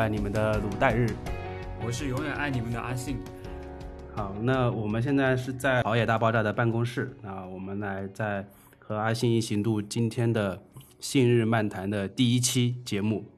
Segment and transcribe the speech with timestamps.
[0.00, 1.06] 爱你们的卤代日，
[1.84, 3.18] 我是永远爱你们的阿信。
[4.14, 8.48] 好，那我们现在是在熬夜大爆炸的办公室，那我们来在
[8.78, 10.62] 和阿信一起录今天的
[11.00, 13.30] 信日漫谈的第一期节目。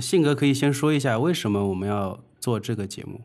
[0.00, 3.20] 信哥可以先说一下为什么我们要做这个节目？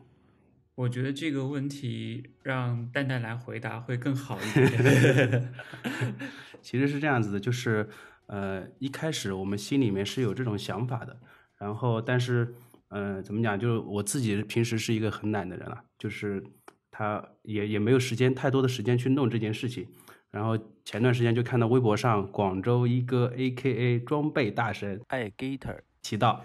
[0.76, 5.52] 我觉得这个问题让蛋蛋来回答会更好一点。
[6.62, 7.88] 其实是这样子的，就是
[8.26, 11.16] 呃一开始我们心里面是有这种想法的，
[11.58, 12.54] 然后但是
[12.88, 16.42] 呃怎么讲，就是我自己平时是一个很懒的人了，就是
[16.90, 19.86] 他也也没有时间太多的时间去弄这件事情。
[20.30, 26.44] 然后前段时间就看到微博上广州一哥 A.K.A 装备大神爱 Gator 提到，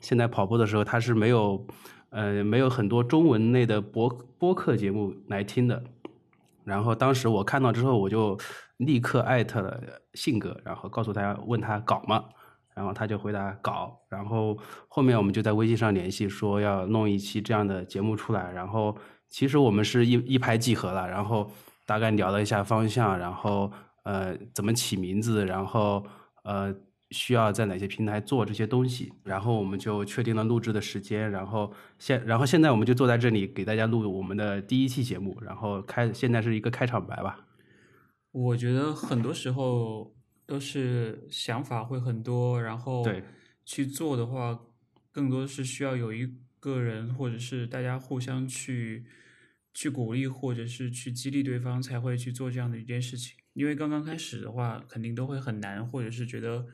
[0.00, 1.66] 现在跑步的时候他是没有。
[2.10, 4.08] 呃，没有很多中文类的播
[4.38, 5.82] 播客节目来听的。
[6.64, 8.38] 然后当时我看到之后，我就
[8.78, 12.24] 立刻艾特了性格，然后告诉他问他搞吗？
[12.76, 13.98] 然后他就回答搞。
[14.08, 18.52] 然后后面我们就在微信上联系，说要弄一期这样的节目出来。
[18.52, 18.96] 然后
[19.28, 21.50] 其实我们是一一拍即合了，然后
[21.84, 23.72] 大概聊了一下方向，然后
[24.04, 26.06] 呃怎么起名字，然后
[26.44, 26.72] 呃。
[27.12, 37.46] 需要在哪些平台做这些东西，然后我们就确定了录制的时间，然后现然后现在我们就坐在这里给大家录我们的第一期节目，然后开现在是一个开场白吧。
[38.32, 40.15] 我觉得很多时候
[40.46, 43.22] 都是想法会很多，然后对
[43.64, 44.58] 去做的话，
[45.10, 49.04] 更多是需要有一个人或者是大家互相去
[49.74, 53.36] 去鼓励或者是去激励对方，才会去做这样的一件事情。
[53.52, 56.66] 因为刚刚开始的话，肯定都会很难，或者是觉得。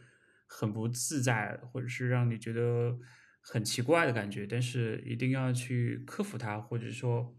[0.55, 2.99] 很不自在，或者是让你觉得
[3.41, 7.35] 很奇怪的感觉，但是一定要去克服它，或者说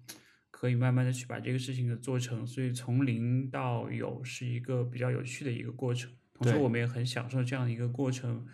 [0.50, 2.44] 可以慢慢的去把这个事情给做成。
[2.48, 6.12] 所以从零到有是一个比较有趣的一个过程。
[6.44, 8.46] 同时，我们也很享受这样的一个过程，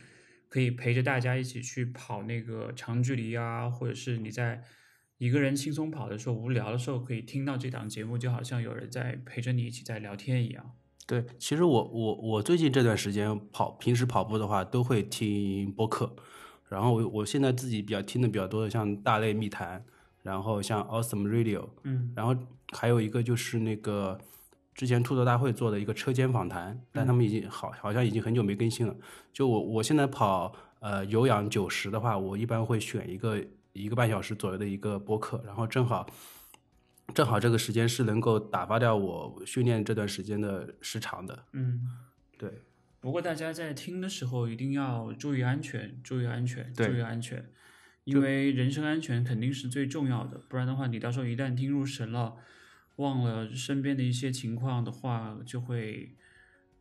[0.47, 4.63] 可以陪着大家一起去跑那个长距离啊，或者是你在
[5.17, 10.71] 一个人轻松跑的时候、无聊的时候，可以听到这档节目，就好像有人在陪着你一起在聊天一样。
[11.05, 16.15] 对，其实我我我最近这段时间跑，平时跑步的话都会听播客，
[16.69, 19.83] 然后我我现在自己比较听的比较多的，像大类密谈，
[20.21, 22.35] 然后像 Awesome Radio，嗯，然后
[22.73, 24.19] 还有一个就是那个
[24.79, 28.95] 之前吐槽大会做的一个车间访谈，但他们已经好好像已经很久没更新了。
[29.33, 36.09] 就我我现在跑呃有氧九十的话，我一般会选一个一个半小时左右的一个播客，然后正好。
[37.13, 41.43] 正好这个时间是能够打发掉我训练这段时间的时长的。
[41.51, 41.81] 嗯，
[42.37, 42.61] 对。
[43.01, 47.49] 不过大家在听的时候一定要注意安全，注意安全，注意安全，
[48.05, 50.39] 因为人身安全肯定是最重要的。
[50.47, 52.35] 不然的话，你到时候一旦听入神了，
[52.99, 56.15] 忘了身边的一些情况的话，就会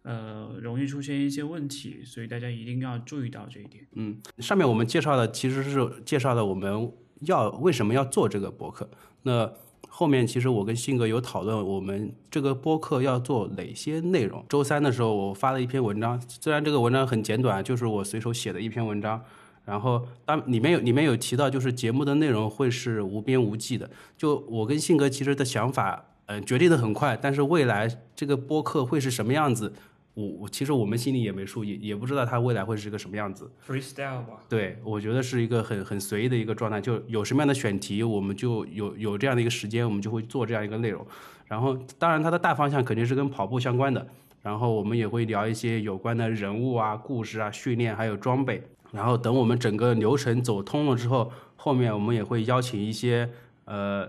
[0.03, 2.03] 呃容易出现一些问题。
[2.05, 3.87] 所以大家一定要注意到这一点。
[3.95, 8.91] 嗯，上面我们介绍的其实是介绍了我们要为什么要做这个博客。
[9.23, 9.53] 那
[9.89, 14.45] 后面其实我跟信哥有讨论，我们这个播客要做哪些内容。
[14.49, 19.23] 周三的时候我发了一篇文章，虽然这个文章很简短，就是我随手写的一篇文章。
[19.65, 23.91] 然后当里面有里面有提到，就是节目的内容会是无边无际的。
[24.17, 29.73] 就我跟信哥其实的想法，嗯，决定的很快，但是未来这个播客会是什么样子？
[30.13, 33.51] 我我其实我们心里也没数，也也不知道它未来会是个什么样子。
[33.67, 34.41] Freestyle 吧。
[34.49, 41.07] 对，我觉得是一个很很随意的一个状态，就有什么样的选题，我们就有有这样的一个时间，我们就会做这样一个内容。
[41.47, 44.07] 然后，当然它的大方向肯定是跟跑步相关的。
[44.43, 48.63] 然后我们也会聊一些有关的人物啊、故事啊、训练还有装备。
[48.93, 53.29] 然后等我们整个流程走通了之后，后面我们也会邀请一些
[53.67, 54.09] 呃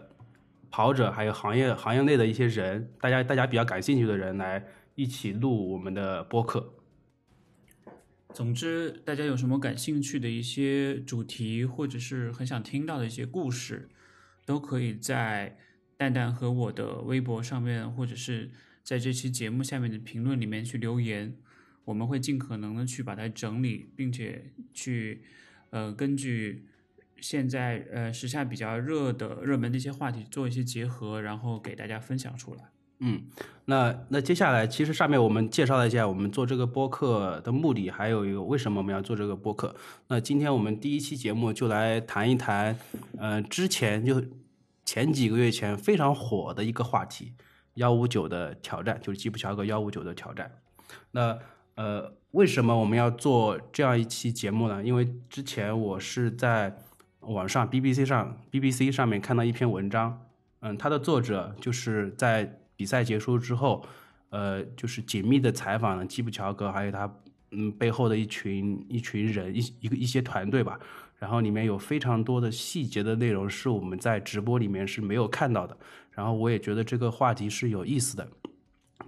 [0.69, 4.65] 跑者，还有行业行业内的一些人，大家大家比较感兴趣的人来。
[4.95, 6.73] 一起录我们的播客。
[8.33, 13.87] 总之，大家有什么感兴趣的一些主题，或者是很想听到的一些故事，
[14.45, 15.57] 都可以在
[15.95, 18.51] 蛋蛋和我的微博上面，或者是
[18.83, 21.33] 在这期节目下面的评论里面去留言。
[21.85, 25.23] 我们会尽可能的去把它整理，并且去
[25.69, 26.67] 呃根据
[27.21, 32.69] 现在呃时下比较热的热门的一些话题做一些结合，然后给大家分享出来。
[33.01, 33.23] 嗯，
[33.63, 39.73] 那那接下来，其实上面我们介绍了一下我们做这个播客的目的，还有一个为什么我们要做这个播客。
[40.09, 42.77] 那今天我们第一期节目就来谈一谈，
[43.17, 44.21] 呃，之前就
[44.83, 47.31] 前几个月前非常火的一个话题，
[47.75, 50.51] 幺五九的挑战，就是吉普乔格幺五九的挑战。
[51.11, 51.39] 那
[51.75, 54.83] 呃，为什么我们要做这样一期节目呢？
[54.83, 56.75] 因为之前我是在
[57.33, 60.21] 网上 BBC 上 BBC 上面看到一篇文章，
[60.59, 62.55] 嗯，它的作者就是在。
[62.79, 63.85] 比赛结束之后，
[64.29, 67.13] 呃，就是紧密的采访了基普乔格，还有他
[67.51, 70.79] 嗯背后的一群一群人一一个一些团队吧。
[71.17, 75.77] 然后里面有非常多的细节的内容是我们在直播里面是没有看到的。
[76.11, 78.25] 然后我也觉得这个话题是有意思的。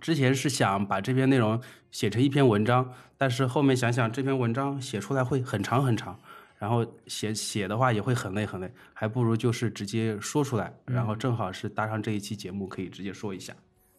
[0.01, 1.57] 之前是想把这篇内容
[1.91, 6.19] 写成一篇文章，但是后面想想这篇文章写出来会很长很长，
[6.61, 13.55] 然后写写的话也会很累很累，还不如就是直接说出来，然后正好是搭上这一期节目可以直接说一下。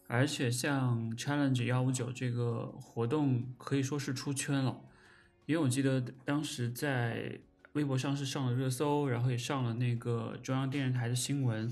[0.07, 4.79] 而且像 Challenge 幺五九这个活动可以说是出圈了，
[5.45, 7.37] 因为我记得当时在
[7.73, 11.69] 微博上是上了热搜，然后也上了那个中央电视台的新闻，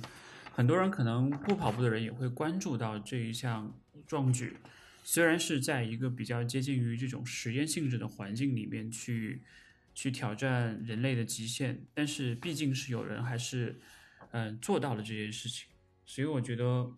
[0.52, 3.74] 很多人可能不跑步的人也会关注到这一项
[4.06, 4.58] 壮举。
[5.06, 9.42] 虽然是在一个比较接近于这种实验性质的环境里面去
[9.94, 13.80] 去挑战人类的极限，但是毕竟是有人还是
[14.32, 15.68] 嗯做到了这件事情，
[16.06, 16.92] 所以我觉得。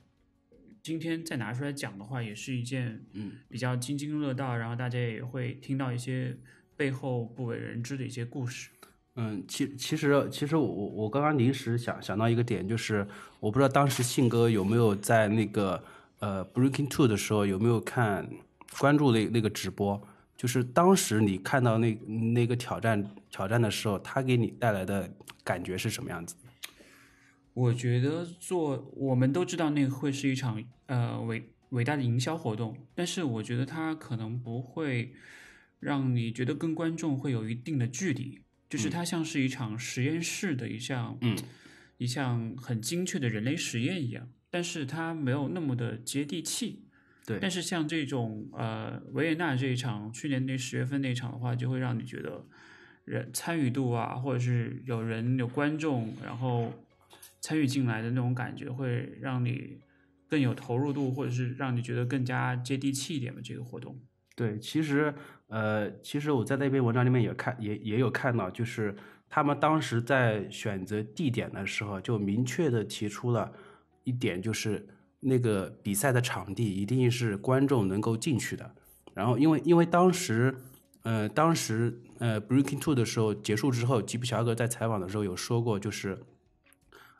[0.83, 6.37] 今天再拿出来讲的话，也是一件嗯比较津津乐道，然后大家也会听到一些
[6.75, 8.69] 背后不为人知的一些故事。
[9.15, 13.07] 嗯，其其实其实我我刚刚临时想想到一个点，就是
[13.39, 15.81] 我不知道当时信哥有没有在那个
[16.19, 18.29] 呃 Breaking Two 的时候有没有看
[18.77, 20.05] 关注那那个直播，
[20.43, 21.95] 就是当时你看到那
[22.33, 23.01] 那个挑战
[23.31, 25.09] 挑战的时候，他给你带来的
[25.41, 26.35] 感觉是什么样子？
[27.53, 35.13] 我觉得做我们都知道那个会是一场呃伟伟大的营销活动，但是我觉得它可能不会
[35.79, 41.37] 让你觉得跟观众会有一定的距离，就是它像是一场实验室的一项嗯
[41.97, 46.83] 一项很精确的人类实验一样，但是它没有那么的接地气。
[47.25, 52.45] 对但是像这种呃维也纳这一场，去年那十月份那场的话，就会让你觉得
[53.05, 56.73] 人参与度啊，或者是有人有观众，然后
[57.39, 59.79] 参与进来的那种感觉，会让你
[60.27, 63.41] 更有投入度，或者是让你觉得更加接地气一点的。
[63.41, 63.97] 这个活动，
[64.35, 65.13] 对，其实
[65.47, 68.95] 呃，其实我在那篇文章里面也看也也有看到，就是
[69.29, 73.51] 他们当时在选择地点的时候，就明确的提出了
[74.03, 74.85] 一点，就是
[75.23, 78.71] 那个比赛的场地一定是观众能够进去的。
[79.13, 80.55] 然后因为因为当时
[81.03, 86.17] 呃当时呃 Breaking Two 的时候结束之后，吉普乔格在采访的时候有说过，就是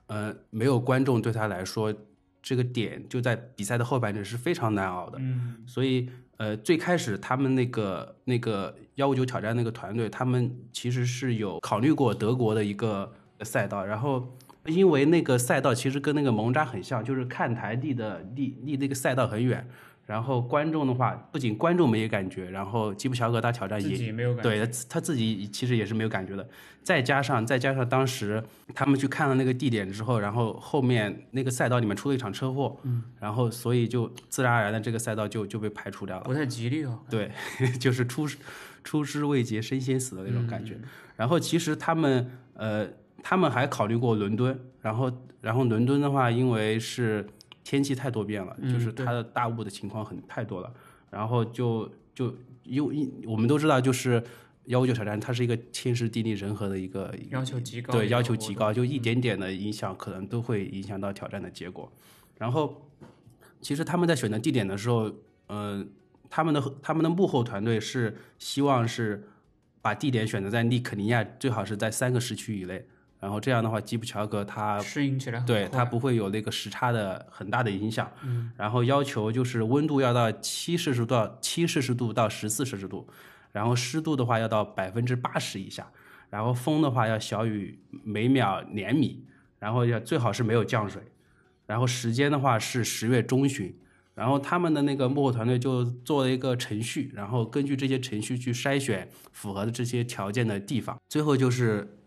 [0.08, 1.94] 呃没有观众对他来说，
[2.42, 5.18] 这个点就在比赛的后半程是非常难熬的。
[5.22, 14.36] 嗯所以呃，最开始他们那个那个幺五九挑战那个团队，他们其实是有考虑过德国的一个赛道，然后
[14.66, 19.68] 因为那个赛道其实跟那个蒙扎很像，就是看台地的离离那个赛道很远，
[20.06, 26.48] 然后观众的话，不仅观众没有感觉，然后吉普乔格他挑战自也己没有感觉，对他他自己其实也是没有感觉的，
[26.82, 28.42] 再加上再加上当时
[28.74, 36.24] 他们去看了那个地点之后，然后后面那个赛道里面出了一场车祸，嗯，然后所以就自然而然的这个赛道就就被排除掉了。
[36.24, 37.00] 不太吉利哦。
[37.10, 37.30] 对，
[37.80, 38.38] 就是出师
[38.84, 40.78] 出师未捷身先死的那种感嗯觉。
[41.16, 42.88] 然后其实他们呃，
[43.24, 45.12] 他们还考虑过伦敦，然后
[45.42, 47.26] 然后伦敦的话，因为是
[47.64, 50.72] 天气太多变了，就是它的大雾的情况很太多了，
[51.10, 54.22] 然后就就因为我们都知道，就是
[54.66, 61.90] 幺五九挑战，它是一个天时地利人和的一个要求极高对，要求极高，就一点点的影响可能都会影响到挑战的结果。
[62.38, 62.90] 然后，
[63.62, 65.10] 其实他们在选择地点的时候，
[65.48, 65.86] 呃，
[66.30, 69.30] 他们的他们的幕后团队是希望是
[69.82, 72.86] 把地点选择在利肯尼亚，最好是在三个时区以内。
[73.24, 78.12] 然后这样的话，吉普乔格他适应起来对快它不会有那个时差的很大的影响。
[78.22, 83.08] 嗯，然后要求就是温度要到七摄氏度到七摄氏度到十四摄氏度，
[83.54, 85.90] 然后湿度的话要到百分之八十以下，
[86.30, 89.24] 然后风的话要小于每秒两米，
[89.58, 91.02] 然后要最好是没有降水，
[91.66, 93.74] 然后时间的话是十月中旬。
[94.16, 101.98] 然后他们的那个幕后团队就做了一个程序，然后根据这些程序去筛选符合的这些条件的地方，最后就是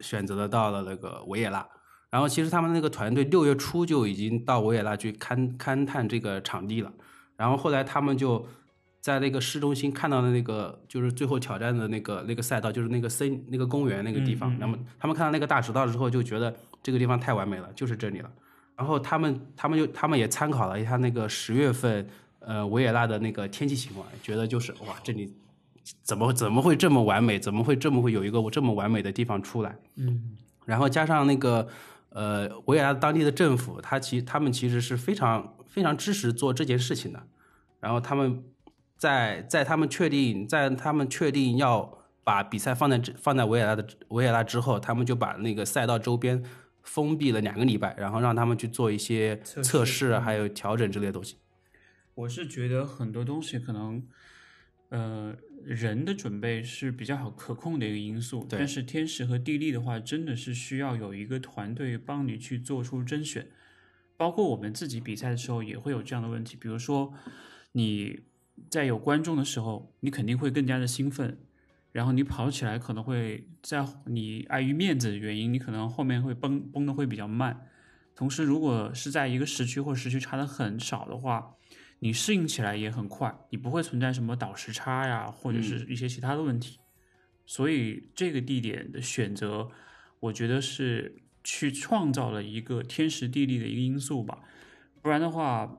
[0.00, 1.66] 选择的到了那个维也纳。
[2.10, 6.92] 然后其实他们那个团队六月初就已经到维也纳去勘勘探这个场地了，
[7.36, 8.46] 然后后来他们就
[9.00, 14.56] 在那个市中心看到的那个就是最后挑战的那个那个赛道，就是那个森那个公园那个地方。
[14.60, 18.30] 那么他们看到那个大直道之后，就觉得这个地方太完美了，就是这里了。
[18.76, 22.08] 然后他们他们就他们也参考了一下那个十月份
[22.38, 25.32] 呃维也纳的那个天气情况，觉得就是哇这里
[26.02, 29.76] 怎么怎么会这么完美，怎么会这么会有一个我这么完美的地方出来？
[29.96, 31.68] 嗯然后加上那个
[32.08, 37.22] 呃维也纳当地的政府，他其他们其实是非常非常支持做这件事情的。
[37.80, 38.42] 然后他们
[38.96, 46.42] 在在他们确定在他们确定要把比赛放在这放在维也纳的维也纳之后，他们就把那个赛道周边
[46.82, 51.36] 封闭了两个礼拜，然后让他们去做一些测试，还有调整之类的东西。
[52.14, 54.02] 我是觉得很多东西可能
[54.90, 63.48] 呃，人的准备是比较好可控的一个因素，对但是天时和地利的话，真的是需要有一个团队帮你去做出甄选。
[64.16, 67.12] 包括我们自己比赛的时候也会有这样的问题，比如说
[67.72, 68.20] 你
[68.70, 71.36] 在有观众的时候，你肯定会更加的兴奋，
[71.90, 77.66] 然后你跑起来可能会在你碍于面子的原因，你可能后面会崩崩的会比较慢。
[78.14, 81.56] 同时，如果是在一个时区或时区差的很少的话，
[81.98, 86.78] 你适应起来也很快，你不会存在什么倒时差呀，或者是一些其他的问题。
[87.46, 89.70] 所以这个地点的选择，
[90.20, 94.40] 我觉得是去创造了一个天时地利的一个因素吧。
[95.02, 95.78] 不然的话，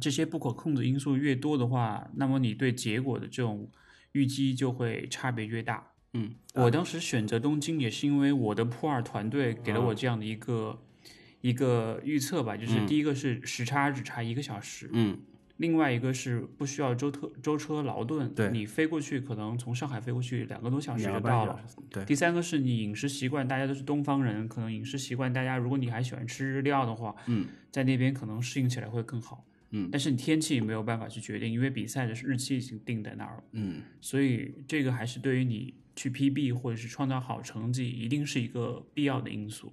[0.00, 3.70] 这些不可控的因素越多的话，那么你对结果的这种
[4.12, 5.92] 预计就会差别越大。
[6.14, 10.82] 嗯，我当时选择东京也是因为我的普二团队给了我这样的一个、
[11.42, 15.18] 一个预测吧，就是第一个是时差只差一个小时，嗯，
[15.58, 21.60] 另外一个是不需要舟车舟车劳顿，对你飞过去可能从上海飞过去两个多小时就到了。
[21.90, 29.44] 对，第三个是你饮食习惯，大家都是东方人，可能饮食习惯大家如果你还喜欢吃日料的话，嗯，在那边可能适应起来会更好。
[29.74, 33.44] 嗯但是你天气没有办法去决定，因为比赛的日期已经定在那儿了。
[33.52, 39.72] 嗯，所以这个还是对于你去 PB 或者是创造好成绩，一定是一个必要的因素。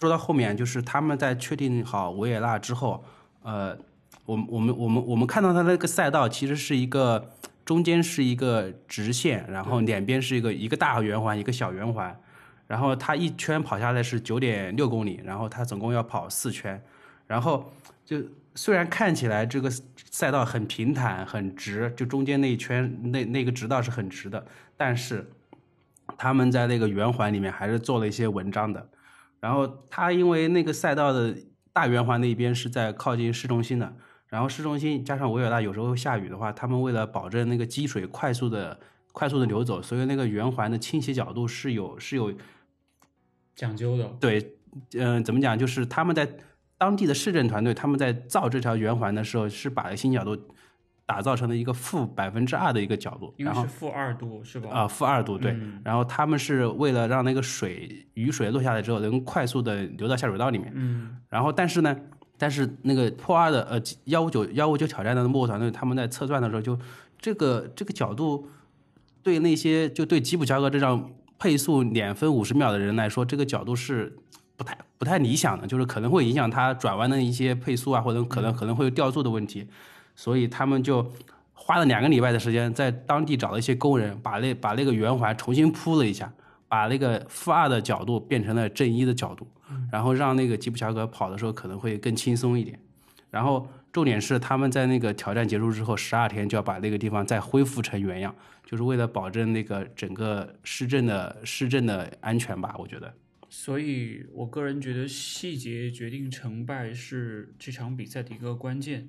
[0.00, 3.04] 说到后面，就是他们在确定好维也纳之后，
[3.42, 3.76] 呃，
[4.24, 7.32] 我们我们我们我们看到他那个赛道其实是一个
[7.64, 12.16] 中间是一个直线，然后两边是一个一个大圆环，一个小圆环，
[12.66, 16.80] 然后他一圈跑下来是九点六公里，然后他总共要跑四圈，
[17.26, 17.72] 然后
[18.04, 18.22] 就
[18.54, 19.68] 虽然看起来这个
[20.10, 25.28] 赛道很平坦很直，就中间那一圈那那个直道是很直的，但是
[26.16, 28.88] 他们在那个圆环里面还是做了一些文章的。
[29.40, 31.34] 然后它因为那个赛道的
[31.72, 33.96] 大圆环那边是在靠近市中心的，
[34.28, 38.78] 然后市中心加上维也纳有时候下雨的话，他们为了保证那个积水快速的
[39.12, 42.32] 快速的流走，所以那个圆环的倾斜角度是有是有
[43.54, 44.56] 讲究的，对，
[44.94, 45.58] 嗯、怎么讲？
[45.58, 46.28] 就是他们在
[46.76, 50.36] 当地的市政团队，他们在造这条圆环的时候，是把倾斜角度
[51.08, 54.68] 打造成了一个负百分之二的一个角度，然后因为是负二度是吧？
[54.70, 55.52] 啊，负二度对。
[55.52, 60.70] 嗯然后他们是为了让那个水雨水落下来之后能快速的流到下水道里面。
[60.74, 61.96] 嗯，然后但是呢，
[62.36, 66.78] 但是那个破二的呃幺五九幺五九挑战的幕后团队，他们在测算的时候就
[67.18, 68.46] 这个这个角度
[69.22, 74.14] 对那些就对吉普乔格这张配速两分五十秒的人来说，这个角度是
[74.58, 79.66] 不太不太理想的，就是可能会影响他转弯的一些配速啊，或者可能可能会有掉速的问题，
[80.18, 81.12] 所以他们就
[81.52, 86.32] 花了两个礼拜的时间，在当地找了一些工人，把那把那个圆环重新铺了一下，
[86.66, 89.46] 把那个负二的角度变成了正一的角度，
[89.92, 92.76] 然后让那个吉普乔格跑的时候可能会更轻松一点。
[93.30, 98.34] 然后重点是他们在那个挑战结束之后十二天就要把那个地方再恢复成原样，
[98.66, 103.14] 就是为了保证那个整个市政的市政的安全吧，我觉得。
[103.48, 109.08] 所以我个人觉得细节决定成败是这场比赛的一个关键。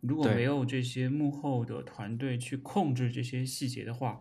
[0.00, 4.20] 如果没有这些幕后的团队去控制这些细节的话，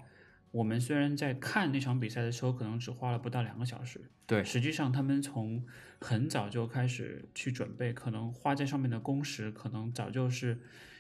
[0.52, 5.66] 我们虽然在看那场比赛的时候可能只花了不到两个小时，对实际上他们从
[6.02, 10.60] 很早就开始去准备，可能花在上面的工时可能早就是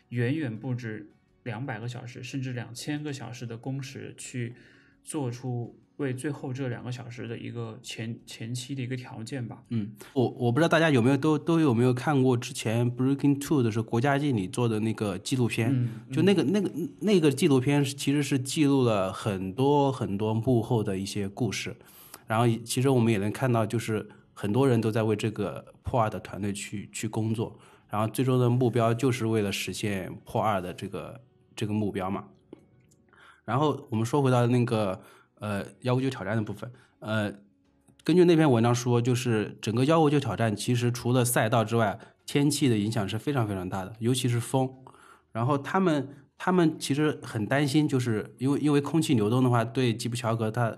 [0.09, 1.11] 远远不止
[1.43, 4.55] 两百个小时，甚至两千个小时的工时去
[5.03, 9.61] 做出为最后这两个小时的一个前前期的一个条件吧。
[9.69, 21.75] 嗯，我我不知道大家有没有都都有没有看过之前 Breaking Two 的时候国家地理做的那个纪录片，嗯，就那个那个那个纪录片其实是记录了很多很多幕后的一些故事，
[22.27, 31.19] 然后其实我们也能看到，就是很多人都在为这个破二的团队去去工作，然后最终的目标就是为了实现破二的这个
[31.57, 32.23] 这个目标嘛。
[33.49, 35.01] 然后我们说回到那个
[35.39, 37.33] 呃幺五九挑战的部分，呃，
[38.03, 44.69] 根据那篇文章说，就是整个幺五九挑战其实除了赛道之外，天气的影响是非常非常大的，尤其是风。
[45.31, 50.77] 然后他们他们其实很担心，就是因为因为空气流动的话，对吉普乔格他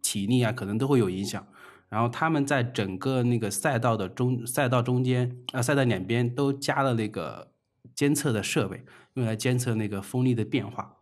[0.00, 1.44] 体力啊可能都会有影响。
[1.88, 7.50] 然后他们在整个那个赛道的中赛道中间啊、赛道两边都加了那个
[7.96, 10.98] 监测的设备，用来监测那个风力的变化。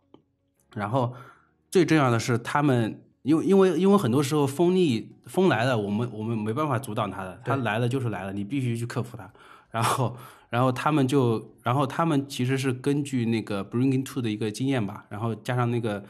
[0.75, 1.13] 然后
[1.69, 9.31] 最重要的是，他们因为因为因为很多时候风力风来了，我们我们没办法阻挡它的，它来了就是来了，你必须去克服它。
[9.69, 10.17] 然后
[10.49, 16.03] 然后他们就然后他们其实是根据那个 Bringing Two 的一个经验吧，然后加上那个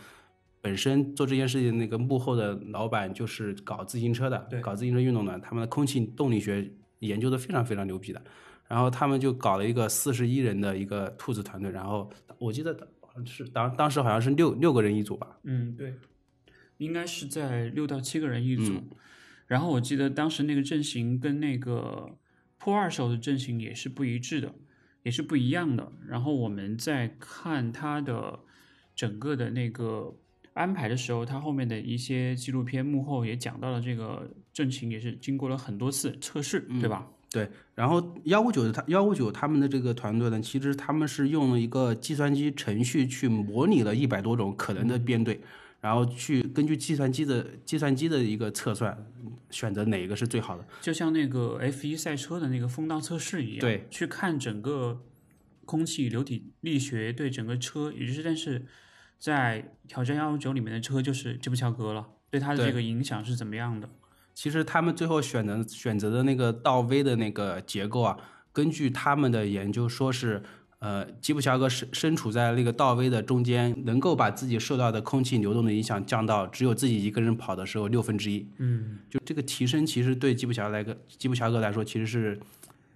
[0.61, 8.21] 本身做这件事情那个幕后的老板就是搞自行车的对，搞自行车运动的，他们的空气动力学研究的非常非常牛逼的。
[8.67, 12.73] 然后他们就搞了一个四十一人的一个兔子团队，然后我记得
[13.25, 15.39] 是当当时好像是六六个人一组吧。
[15.43, 15.93] 嗯，对，
[16.77, 18.73] 应该是在六到七个人一组。
[18.73, 18.89] 嗯
[19.47, 22.17] 然后我记得当时那个阵型跟那个
[22.57, 24.55] 破二手的阵型也是不一致的，
[25.03, 25.91] 也是不一样的。
[26.07, 28.39] 然后我们在看他的
[28.95, 30.15] 整个的那个
[30.53, 37.05] 安排的时候，他后面的一些纪录片幕后也讲到了这个阵型也是经过了很多次测试，对吧？
[37.31, 45.39] 对，然后幺五九的他幺五九他们的这个团队呢，其实他们是用了一个计算机程序去模拟了一百多种可能的编队，
[45.79, 48.97] 然后去根据计算机的计算机的一个测算，
[49.49, 50.65] 选择哪一个是最好的。
[50.81, 55.01] 就像那个 F 一赛车的那个风道测试一样，对，去看整个
[55.63, 58.65] 空气流体力学对整个车，也就是但是
[59.17, 63.89] 在挑战幺五九里面的车就是吉普乔格了，对它的这个影响是怎么样的？
[64.33, 68.17] 其实他们最后选的选择的那个倒 V 的那个结构啊，
[68.51, 70.41] 根据他们的研究说是，
[70.79, 78.47] 呃，吉普乔格身身处在那个倒 V 的中间，能够把自己受到的空气流动的影响降到只有自己一个人跑的时候六分之一。
[78.57, 82.39] 嗯，就这个提升，其实对吉普乔来个吉普乔格来说，其实是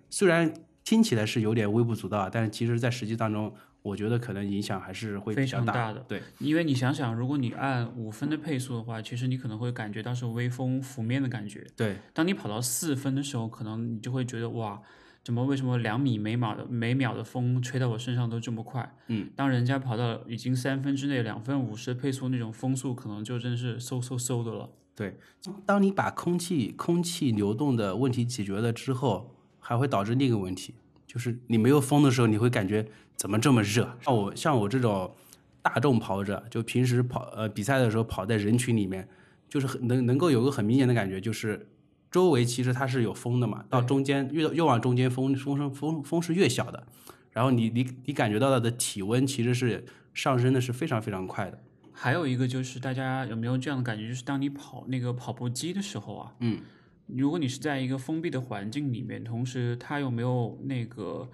[0.10, 0.52] 虽然
[0.84, 3.54] 听起来是有点微不足道，但是其实在实际当中，
[3.86, 5.46] 我觉得可能影响还是会非。
[5.46, 6.04] 常大的。
[6.08, 11.64] 对，因为你想想，如果你按五分的配速的话，其实你可能会感觉到是微风拂面的感觉。
[11.76, 14.82] 对，当你跑到四分的时候，可能你就会觉得哇，
[15.24, 18.92] 怎么为什么两米每秒的每秒的风吹到我身上都这么快？
[19.08, 24.72] 嗯，当人家跑到已经三分之内两分五十的配速，那种风速可能就真是嗖嗖嗖的了。
[24.96, 25.20] 对，
[25.64, 30.74] 当你把空气空气流动的问题解决了之后，还会导致另一个问题，
[31.16, 33.90] 就是你没有风的时候，你会感觉怎么这么热？
[34.02, 35.16] 像我像我这种
[35.62, 39.08] 大众跑者，就平时跑呃比赛的时候跑在人群里面，
[39.48, 41.70] 就是很能能够有个很明显的感觉，就是
[42.12, 46.86] 周围其实它是有风的嘛，到中间越越往中间风风声风风是越小的，
[47.32, 51.58] 然后你你你感觉到的体温其实是上升的是非常非常快的。
[51.94, 56.60] 还有一个就是大家有没有这样的感觉，就是当你跑那个跑步机的时候啊，嗯，
[57.08, 61.30] 如果你是在一个封闭的环境里面，同时它又没有那个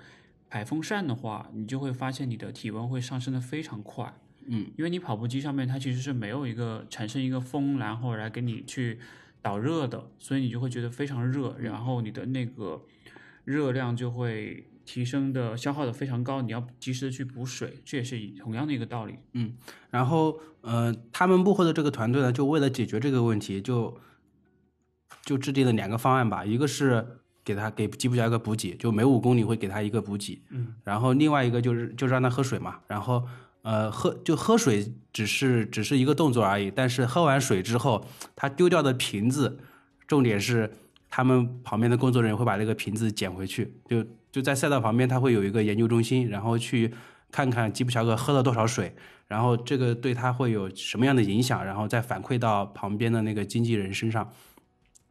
[0.49, 4.13] 排风扇的话，你就会发现你的体温会上升的非常快。
[4.45, 8.99] 嗯，因为你跑步机上面它其实是没有一个产生一个风，然后来给你去
[9.41, 12.83] 导热的，所以你就会觉得非常热，然后你的那个
[13.45, 19.15] 热量就会提升的消耗的非常高，你要及时的去补水，这也是同样的一个道理。
[19.33, 19.53] 嗯
[19.89, 23.97] 然后，呃，他们幕后的这个团队呢，就为了解决这个问题，就
[25.25, 26.45] 就制定了两个方案吧。
[26.45, 27.05] 一个是
[27.43, 32.77] 给他给吉普乔格补给，就每五公里会给他一个补给，嗯，然后另外一个就是就是让他喝水嘛。
[32.87, 33.23] 然后，
[33.63, 38.05] 呃，喝就喝水只是只是一个动作而已，但是喝完水之后，
[38.35, 39.59] 他丢掉的瓶子，
[40.07, 40.71] 重点是
[41.09, 46.93] 他们旁边的工作人员会把那个瓶子捡回去，就就在赛道旁边，他会有一个研究中心，然后去
[47.31, 48.95] 看看吉普乔格喝了多少水。
[49.27, 54.29] 然后这个对他会有什么样的影响，然后再反馈到旁边的那个经纪人身上。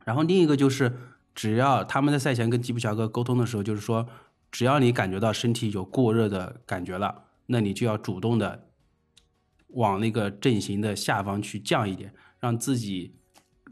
[0.05, 0.93] 然后另一个就是，
[1.35, 4.07] 只要他们在赛前跟吉普乔格沟通的时候，就是说，
[4.51, 8.69] 只要你感觉到身体有过热的感觉了，那你就要主动的
[9.69, 13.15] 往那个阵型的下方去降一点，让自己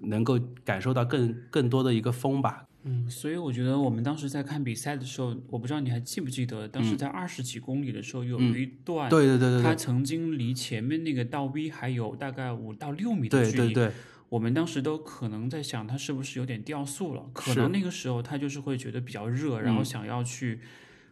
[0.02, 2.64] 能够感受到更更多的一个风吧。
[2.84, 13.56] 嗯，所以我觉得我们当时在看比赛的时候，我不知道你还记不记得，当时嗯在二十几公里的时候，有一段，对对对对对他曾经离前面那个倒 V 还有大概五到六米的距离。
[13.56, 13.92] 对对对，
[14.28, 17.30] 我们当时都可能在想，他是不是有点掉速了？
[17.32, 20.60] 可能那个时候他就是会觉得比较热，嗯然后想要去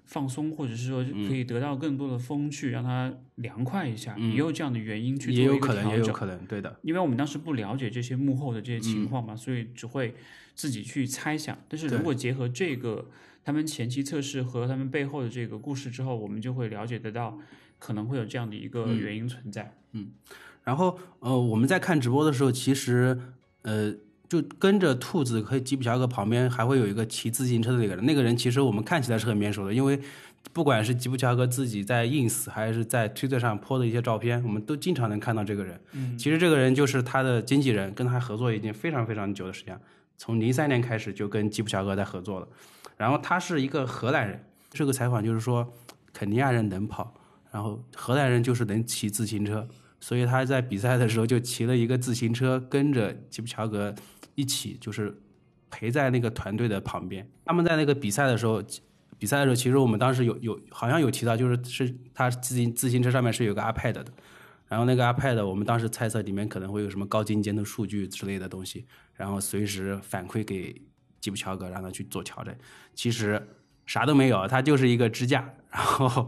[0.05, 6.07] 放松，或者是说可以得到更多的风去让它凉快一下，也有这样的原因去嗯也做一个有可能，也调整。
[6.07, 6.79] 有可能，对的。
[6.83, 10.15] 因为我们当时不了解这些幕后的这些情况嘛，嗯所以只会
[10.55, 11.57] 自己去猜想。
[11.69, 13.11] 但是如果结合这个
[13.45, 17.39] 他们前期测试和他们背后的这个故事之后，我们就会了解得到
[17.79, 19.75] 可能会有这样的一个嗯原因存在。
[20.67, 23.17] 然后呃，我们在看直播的时候，其实
[23.63, 23.95] 呃，
[24.29, 30.01] 就跟着兔子和吉普乔格旁边还会有一个骑自行车的那个人，那个人其实我们看起来是很面熟的，因为
[30.53, 35.81] 不管是吉普乔格自己在 ins 还是在推特上 po 的一些照片，我们都经常能看到这个人。
[35.93, 39.79] 嗯，其实这个人就是他的经纪人，跟他合作已经非常非常久的时间，
[40.19, 42.49] 从零三年开始就跟吉普乔格在合作了。
[42.97, 45.73] 然后他是一个荷兰人，这个采访就是说，
[46.13, 47.15] 肯尼亚人能跑，
[47.53, 49.69] 然后荷兰人就是能骑自行车，
[50.01, 53.95] 所以他在比赛的时候就骑了一个自行车，跟着吉普乔格
[54.35, 55.17] 一起，就是
[55.71, 57.29] 陪在那个团队的旁边。
[57.45, 58.63] 他们在那个比赛的时候，
[59.19, 64.05] 比赛的时候，其实我们当时有有好像有提到，就是是他自行自行车上面是有个 iPad 的，
[64.69, 70.81] 然后那个 iPad 我们当时猜测里面可能会有什么高精尖的数据之类的东西，然后随时反馈给
[71.21, 72.55] 吉普乔格，让他去做调整。
[72.95, 73.41] 其实
[73.87, 76.27] 啥都没有，它就是一个支架，然后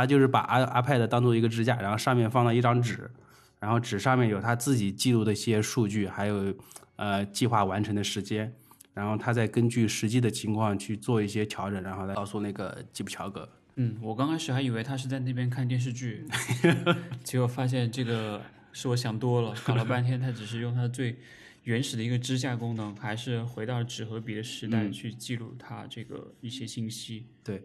[0.00, 3.10] 他就是把阿 iPad 当做一个支架，然后上面放了一张纸，
[3.58, 6.54] 然后纸上面有他自己记录的一些数据，还有
[6.96, 8.50] 呃计划完成的时间，
[8.94, 13.46] 然后他再根据实际的情况去做一些调整，然后来告诉那个吉普乔格。
[13.76, 16.24] 嗯，我刚开始还以为他是在那边看电视剧，
[17.22, 18.40] 结果发现这个
[18.72, 21.18] 是我想多了，搞了半天他只是用他最
[21.64, 27.26] 原始的一个支架功能，还是回到纸和笔的时代嗯去记录他这个一些信息。
[27.44, 27.62] 对，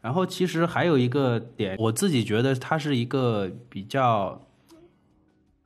[0.00, 4.40] 然后其实还有一个点，我自己觉得它是一个比较，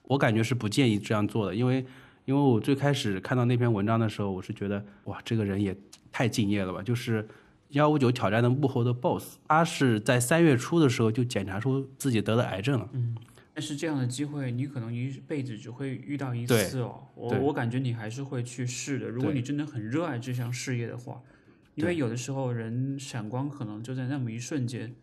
[0.03, 1.85] 我感觉是不建议这样做的，因为
[2.25, 5.77] 因为我最开始看到那篇文章的时候，我是觉得哇，这个人也
[6.11, 7.27] 太敬业了吧，就是。
[7.71, 12.89] 幺五九挑战的幕后的 BOSS，他是在三月初的时候就检查出自己得了癌症了。
[12.93, 13.17] 嗯
[13.53, 17.03] 但是这样的机会，你可能一辈子只会遇到一次哦。
[17.17, 19.09] 我我感觉你还是会去试的。
[19.09, 21.21] 如果你真的很热爱这项事业的话，
[21.75, 24.95] 因为有的时候人闪光可能就在那么一瞬间，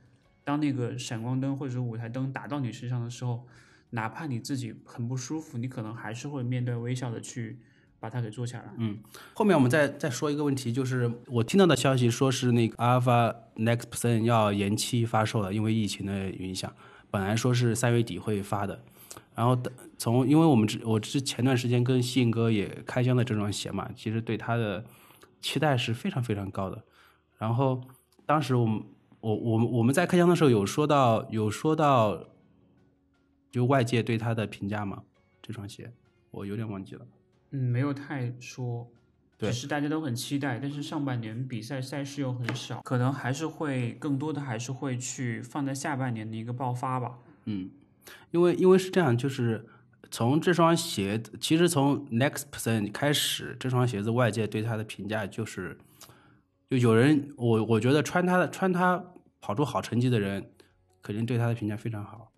[0.43, 3.45] 当那个闪光灯或者是舞台灯打到你身上的时候，
[3.91, 7.59] 哪怕你自己很不舒服，你可能还是会面带微笑的去
[7.99, 8.69] 把它给做下来。
[8.77, 8.97] 嗯
[9.33, 16.73] 后面我们再再说一个问题，就是我听到的消息说是那个 Alpha Next Percent 要延期发售了，因为疫情的影响，
[17.09, 18.81] 本来说是三月底会发的，
[19.35, 24.83] 然后等从因为我们之我之前段时间跟信哥也开箱了这双鞋嘛，其实对它的
[25.41, 26.83] 期待是非常非常高的，
[27.37, 27.81] 然后
[28.25, 28.83] 当时我们
[29.19, 32.27] 我我们我们在开箱的时候有说到有说到，
[33.49, 35.03] 就外界对他的评价嘛，
[35.41, 35.91] 这双鞋
[36.29, 37.05] 我有点忘记了。
[37.49, 38.87] 嗯，没有太说，
[39.37, 40.57] 对只是大家都很期待。
[40.59, 47.17] 但是上半年比赛赛事又很少，可能还是会更多的还是会去放在下半年的一个爆发吧。
[47.45, 47.69] 嗯
[48.31, 49.67] 因为因为是这样，就是
[50.11, 55.77] 从这双鞋，其实从 Next Percent 开始，这双鞋子外界对它的评价就是，
[56.69, 59.03] 就有人我我觉得穿它的穿它
[59.39, 60.51] 跑出好成绩的人，
[61.01, 62.31] 肯定对它的评价非常好。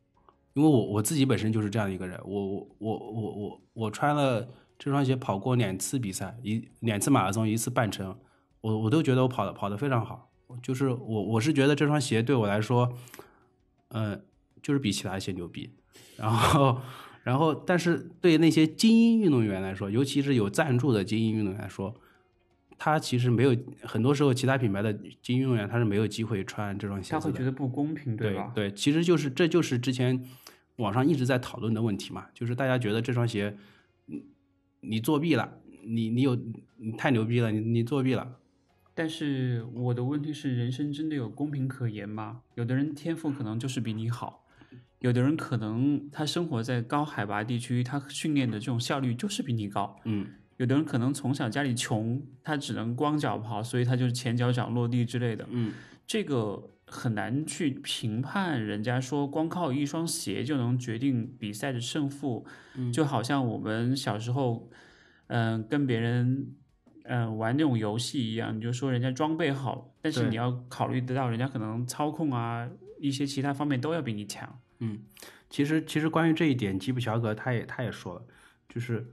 [0.53, 8.15] 因为我我自己本身就是这样一个人，我我我我我我穿了这双鞋跑过两次比赛，一两次马拉松，一次半程，
[8.61, 10.29] 我我都觉得我跑的跑得非常好。
[10.61, 12.93] 就是我我是觉得这双鞋对我来说，
[13.87, 14.21] 呃，
[14.61, 15.73] 就是比其他鞋牛逼。
[16.15, 16.79] 然后，
[17.23, 21.95] 然后，但是对那些精英运动员来说，尤其是有赞助的精英运动员来说，
[22.77, 27.45] 他其实没有很多时候其他品牌的精英运动员他是没有机会穿这双鞋子的他会觉。
[27.45, 28.51] 得不公平，对吧？
[28.53, 30.21] 对，其实就是这就是之前
[30.75, 33.55] 网上一直在讨论的问题嘛，就是大家觉得这双鞋，
[34.07, 34.23] 你
[34.81, 36.37] 你作弊了，你你有
[36.75, 38.39] 你太牛逼了，你你作弊了。
[38.93, 42.41] 但是我的问题是，人生真的有公平可言吗？
[42.55, 44.42] 有的人天赋可能就是比你好，
[45.03, 49.99] 有的人可能他生活在高海拔地区，他训练的这种效率就是比你高。
[50.05, 55.45] 嗯，有的人可能从小家里穷，他只能光脚跑，所以他就是前脚掌落地之类的。
[55.49, 55.73] 嗯，
[56.07, 58.63] 这个很难去评判。
[58.63, 62.45] 人家说光靠一双鞋就能决定比赛的胜负，
[62.93, 64.69] 就好像我们小时候，
[65.27, 66.55] 嗯、跟别人。
[67.05, 72.65] 嗯，玩那种游戏一样，你就说人家装备好，但是你要考虑得到人家可能操控啊，
[73.03, 74.59] 一些其他方面都要比你强。
[74.79, 74.99] 嗯
[75.49, 78.21] 其实其实关于这一点，吉普乔格他也他也说了，
[78.69, 79.05] 就是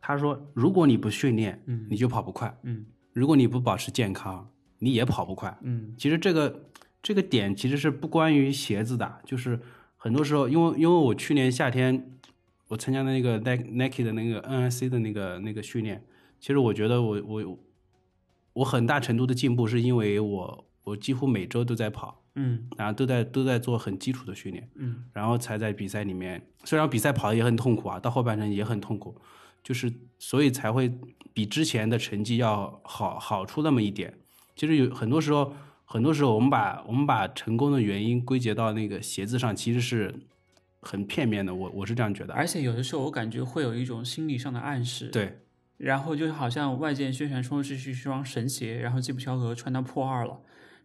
[0.00, 5.58] 他说如果你不训练，嗯你就跑不快；嗯如果你不保持健康，你也跑不快。
[5.62, 6.70] 嗯其实这个
[7.02, 9.60] 这个点其实是不关于鞋子的，就是
[9.96, 12.18] 很多时候，因为因为我去年夏天
[12.68, 16.02] 我参加的那个 Nike Nike 的那个 NIC 的那个那个训练，
[16.38, 17.58] 其实我觉得我我
[18.54, 29.20] 我很大程度的进步是因为我我几乎每周都在跑，嗯然后都在都在做很基础的训练，嗯然后才在比赛里面，虽然比赛跑的也很痛苦啊，到后半程也很痛苦，
[29.62, 30.92] 就是所以才会
[31.32, 34.14] 比之前的成绩要好好出那么一点。
[34.54, 35.52] 其实有很多时候，
[35.84, 40.14] 很多时候我们把我们把成功的原因归结到那个鞋子上，其实是
[40.80, 41.54] 很片面的。
[41.54, 42.34] 我我是这样觉得。
[42.34, 45.38] 而且有的时候我感觉会有一种心理上的暗示，对
[45.76, 50.40] 然后就好像外界宣传说这是一双神鞋，然后基普乔格穿到破二了。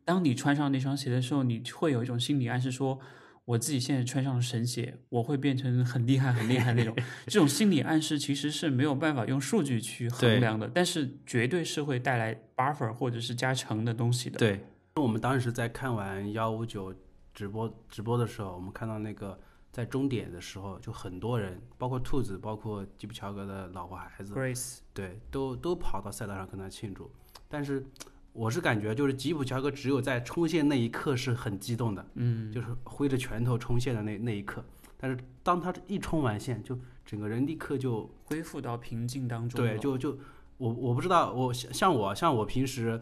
[0.06, 3.00] 当你穿上那双鞋的时候，你会有一种心理暗示说，
[3.46, 6.96] 我自己现在穿上了神鞋，我会变成很厉害、很厉害那种。
[7.26, 14.38] 这种心理暗示其实是没有办法用数据去衡量的，但是绝对是会带来 buffer 或者是加成的东西的。
[14.38, 16.94] 对，我们当时在看完幺五九
[17.34, 19.38] 直播直播的时候，我们看到那个
[19.72, 27.12] 在终点的时候，就很多人，包括兔子，包括吉普乔格的老婆孩子，Grace，对，都都跑到赛道上跟他庆祝。
[27.50, 27.86] 但是
[28.34, 34.66] 我是感觉，就是吉普乔格只有在冲线那一刻是很激动的，嗯，就是挥着拳头冲线的那那一刻。
[34.98, 40.18] 但是当他一冲完线，就整个人立刻就恢复到平静当中对，就就
[40.58, 43.00] 我我不知道，我像像我像我平时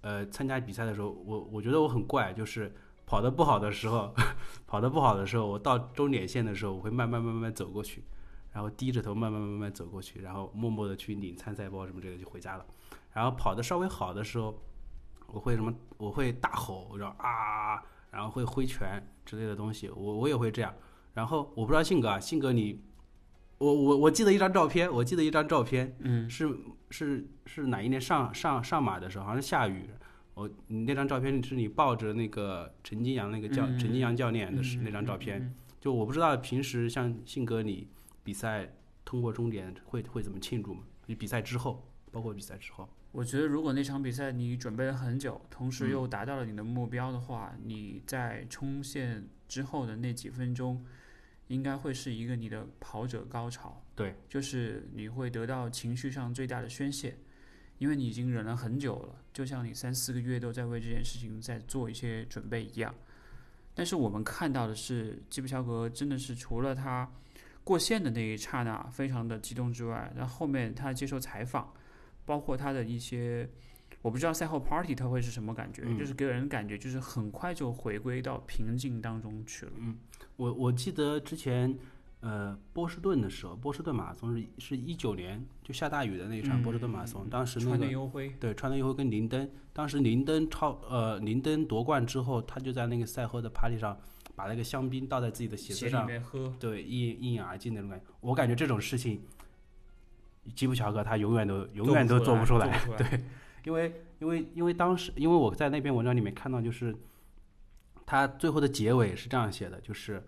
[0.00, 2.74] 呃参加比赛的时候，我我觉得我很怪，就是
[3.06, 4.12] 跑得不好的时候，
[4.66, 8.02] 跑得不好的时候，我到终点线的时候，我会慢慢慢慢走过去，
[8.52, 12.66] 然后低着头慢慢慢慢走过去，然后默默的去领参赛包什么之类的就回家了。
[13.16, 14.62] 然后跑的稍微好的时候，
[15.28, 15.74] 我会什么？
[15.96, 20.74] 我会大吼，然后啊，然后会挥拳之类的东西，我我也会这样。
[21.14, 22.78] 然后我不知道性格啊，信哥你，
[23.56, 26.54] 我我我记得一张照片，我记得一张照片，嗯，是
[26.90, 29.88] 是是哪一年上上上马的时候，好像是下雨。
[30.34, 35.40] 我你那张照片是你抱着那个陈金阳那个教、嗯陈金阳教练的是嗯那张照片。
[35.40, 37.88] 嗯就我不知道平时像信哥你
[38.24, 38.70] 比赛
[39.04, 40.82] 通过终点会会怎么庆祝吗？
[41.06, 42.86] 就比赛之后，包括比赛之后。
[43.16, 50.84] 我觉得如果那场比赛你准备了很久，同时嗯又达到了你的目标的话，你在冲线之后的那几分钟，
[51.46, 53.82] 应该会是一个你的跑者高潮。
[53.94, 57.16] 对，就是你会得到情绪上最大的宣泄，
[57.78, 62.94] 因为你已经忍了很久了，就像你三四个月都在为这件事情在做一些准备一样。
[63.74, 67.10] 但是我们看到的是，基普乔格真的是除了他
[67.64, 71.72] 过线的那一刹那非常的激动之外，然后后面他接受采访，
[72.26, 73.48] 包括他的一些，
[74.02, 79.72] 我不知道赛后 party 他会是什么感觉，嗯就是给人感觉就是很快就回归到平静当中去了。
[79.78, 79.96] 嗯
[80.36, 81.78] 我我记得之前，
[82.20, 93.98] 呃，波士顿的时候，波士顿马拉松是是一九年就下大雨的那一场波士顿马拉松，当时那穿个的优辉，对，川内优辉跟林登，当时林登超呃林登夺冠之后，他就在那个赛后的 party 上
[94.34, 98.04] 把那个香槟倒在自己的鞋子上，喝，对，一一饮而尽那种感觉。
[98.20, 99.22] 我感觉这种事情，
[100.54, 102.80] 吉普乔格他永远都永远都做不出来。
[102.96, 103.24] 对，
[103.64, 106.94] 因为因为因为当时因为我在那篇文章里面看到，就是
[108.04, 110.22] 他最后的结尾是这样写的，就是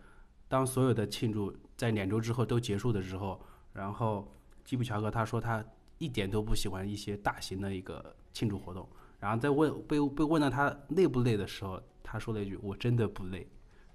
[0.48, 3.40] 当所有的庆祝在两周之后都结束的时候，
[3.72, 5.64] 然后基普乔格他说他
[5.98, 8.88] 一点都不喜欢一些大型的一个庆祝活动，
[9.20, 13.48] 然后在问被被问到他累不累的时候，他说了一句：“我真的不累。”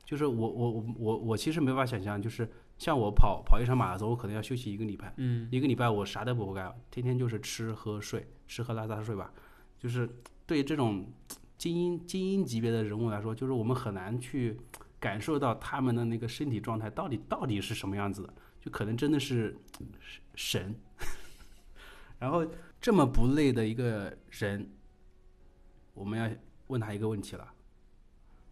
[0.05, 9.31] 就是我我我我我其实没法想象，就是像我跑跑一场马拉松，我可能要休息一个礼拜，嗯，一个礼拜我啥都不干，天天就是吃喝睡，吃喝拉撒睡吧。
[9.79, 10.09] 就是
[10.45, 11.11] 对这种
[11.57, 14.59] 精英精英级别的人物来说，就是我们很难去
[14.99, 19.57] 感受到他们的那个身体状态到底到底是什么样子的，就可能真的是
[20.35, 20.75] 神。
[22.19, 22.45] 然后
[22.79, 24.69] 这么不累的一个人，
[25.93, 26.29] 我们要
[26.67, 27.53] 问他一个问题了：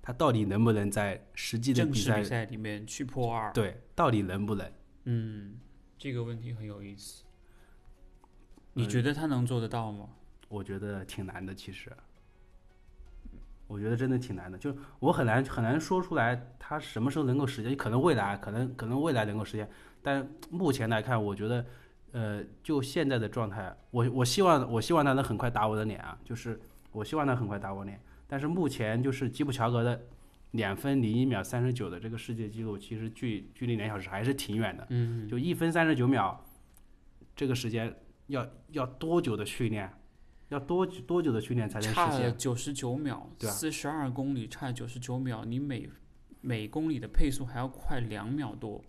[0.02, 4.72] 他到底能不能在实际的比赛里面去破二，对，到底能不能？
[5.04, 5.60] 嗯，
[5.98, 7.24] 这个问题很有意思。
[8.74, 10.10] 你嗯觉得他能做得到吗？
[10.48, 11.92] 我觉得挺难的，其实，
[13.68, 19.70] 我觉得真的挺难的，就我很难很难说出来他什么时候能够实现，可能未来可能可能未来能够实现，
[20.02, 21.66] 但目前来看，我觉得，
[22.12, 26.60] 呃，就现在的状态，我我希望我希望他能很快打我的脸啊，就是
[26.92, 30.08] 我希望他很快打我脸，但是目前就是吉普乔格的
[30.52, 36.42] 两分零一秒三十九的这个世界纪录，其实距距离两小时还是挺远的，嗯，就一分三十九秒，
[37.36, 37.94] 这个时间
[38.28, 39.92] 要要多久的训练？
[40.48, 42.38] 要多久多久的训练才能实现？
[42.38, 45.90] 九十九秒，四十二公里差九十九秒，你每
[46.40, 48.82] 每公里的配速还要快两秒多，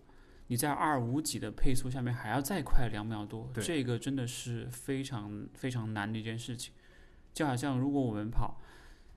[0.47, 6.73] 你在二五几的配速下面还要再快两秒多，对这个真的是非常非常难的一件事情。
[7.33, 8.61] 就好像如果我们跑，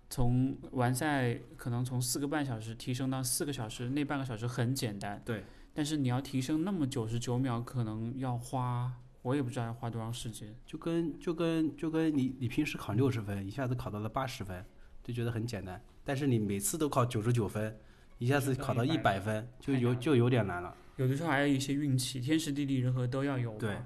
[0.09, 5.45] 从完赛可能从四个半小时提升到四个小时，那半个小时很简单，对。
[5.75, 8.91] 但是你要提升那么九十九秒，可能要花，
[9.21, 10.55] 我也不知道要花多长时间。
[10.65, 14.65] 就跟就跟就跟你你平时考六十分，一下子考到了八十分，
[15.05, 15.79] 就觉得很简单。
[16.03, 17.79] 但是你每次都考九十九分，
[18.19, 20.75] 一下子考到一百分，就有就有点难了。
[20.97, 23.53] 有的时候还有一些运气，天时地利人和都要有。
[23.59, 23.77] 对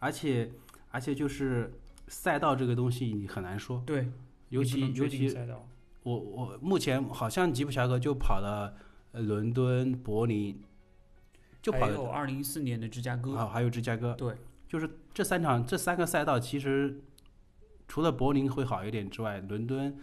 [0.00, 0.50] 而且
[0.90, 1.72] 而且就是
[2.08, 4.10] 赛道这个东西你很难说，对，
[4.52, 5.34] 尤其尤其
[6.02, 8.76] 我我目前好像吉普乔格就跑了
[9.12, 10.62] 呃伦敦、柏林，
[11.62, 14.36] 就跑了二零一四年的芝加哥，啊，还有芝加哥，对，
[14.68, 17.02] 就是这三场这三个赛道，其实
[17.88, 19.96] 除了柏林会好一点之外，伦敦、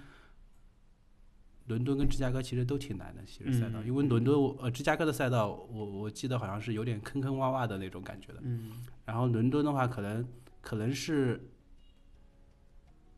[1.67, 3.85] 伦敦跟芝加哥其实都挺难的，其实赛道，嗯。
[3.85, 8.71] 因为伦敦呃芝加哥的赛道，我我记得好像是有点坑坑洼洼的那种感觉的，嗯，
[9.05, 10.27] 然后伦敦的话，可能
[10.61, 11.49] 可能是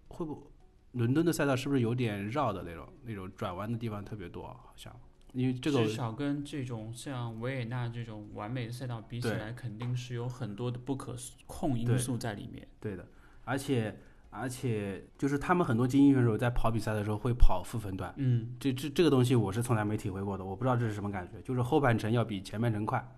[0.10, 0.51] 会不
[0.93, 4.93] 伦敦的赛道是不是有点绕的那种那种转弯的地方特别多，好像？
[5.34, 12.67] 因为这个至少跟这种像维也纳这种完美的赛道比起来，肯定是有很多的不可控因素在里面。
[12.82, 13.08] 对的，
[13.45, 13.97] 而且
[14.30, 23.15] 而且就是他们很多精英选手在跑比赛的时候会跑负分段，嗯，这这这个东西我是从来没体会过的，我不知道这是什么感觉，就是后半程要比前半程快，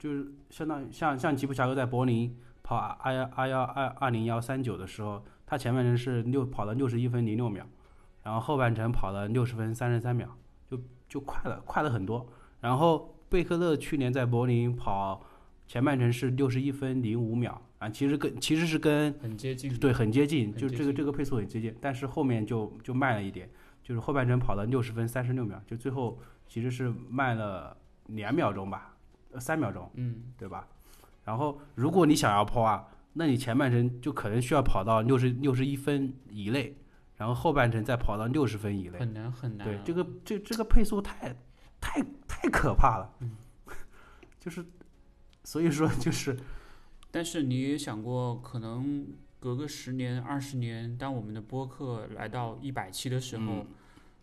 [0.00, 7.64] 就是相当于像像吉普乔格在柏林跑二幺二幺二二零幺三九的时候，他前半程是六跑了六十一分零六秒，
[8.24, 10.28] 然后后半程跑了六十分三十三秒，
[10.68, 10.78] 就
[11.08, 12.26] 就快了，快了很多。
[12.60, 15.24] 然后贝克勒去年在柏林跑
[15.66, 19.72] 前半程是六十一分零五秒啊，其实跟其实是跟很接近。
[19.78, 23.48] 对很接近，就这个这个配速很接近，但是后面就就慢了一点，
[23.82, 28.96] 就是后半程跑了六十分三十六秒，就最后其实是慢了两秒钟吧，
[29.32, 30.66] 呃三秒钟，嗯，对吧？
[31.24, 32.86] 然后如果你想要破啊，
[33.18, 36.76] 那你前半程就可能需要跑到六十六十一分以内，
[37.16, 38.98] 然后后半程再跑到六十分以内。
[38.98, 39.70] 很难很难啊。
[39.70, 41.34] 对，这个这这个配速太
[41.80, 43.32] 太太可怕了，嗯
[44.38, 44.64] 就是
[45.44, 46.36] 所以说就是
[47.10, 49.06] 但是你也想过，可能
[49.40, 53.66] 隔个十年、二十年，当我们的播客来到一百期的时候，嗯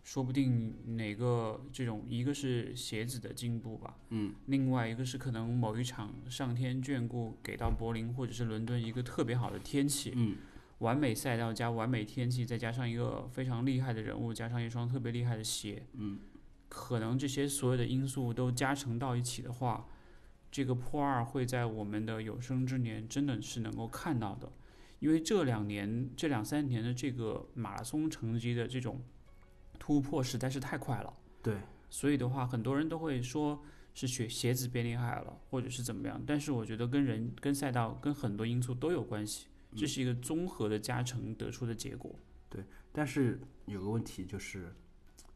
[0.04, 10.36] 说不定哪个这种，一个是鞋子的进步吧，嗯，另外一个是可能某一场上天眷顾，给到柏林或者是伦敦一个特别好的天气，嗯
[10.78, 16.18] 完美赛道加完美天气，再加上一个非常厉害的人物，加上一双特别厉害的鞋，嗯，
[16.68, 19.86] 可能这些所有的因素都加成到一起的话，
[20.50, 24.52] 这个破二会在我们的有生之年真的是能够看到的，
[24.98, 29.02] 因为这两年、这两三年的这个马拉松成绩的这种
[29.84, 31.58] 突破实在是太快了，对，
[31.90, 42.18] 所以的话，很多人都会说是鞋鞋子变厉害了，或者是怎么样，但是我觉得跟人、跟赛道、跟很多因素都有关系，这是一个综合的加成得出的结果。
[42.48, 44.74] 对但是有个问题就是，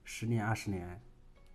[0.02, 0.98] 十年二十年，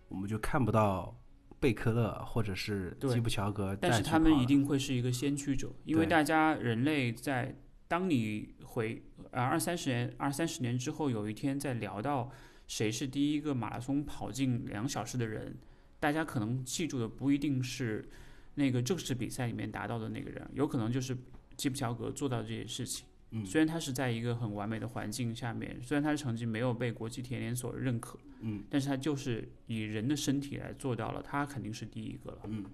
[0.06, 1.20] 我们就看不到
[1.58, 3.12] 贝克勒或者是对。
[3.12, 7.56] 基普乔格但是他们一定会是一个先驱者，因为大家人类在
[7.88, 9.02] 当你回
[9.32, 12.30] 呃二三十年二三十年之后，有一天在聊到
[12.66, 15.56] 谁是第一个马拉松跑进两小时的人，
[16.00, 18.08] 大家可能记住的不一定是
[18.54, 21.16] 那个正式比赛里面达到的那个人，有可能就是
[21.56, 23.06] 基普乔格做到这些事情。
[23.36, 32.38] 嗯虽然他是在一个很完美的环境下面，虽然他的成绩没有被国际田联所认可，嗯，但是他就是以人的身体来做到了，他肯定是第一个了。
[32.44, 32.64] 嗯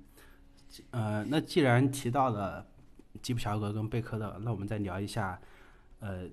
[0.90, 2.66] 呃，那既然提到了
[3.22, 5.40] 基普乔格跟贝克勒，那我们再聊一下，
[6.00, 6.29] 呃，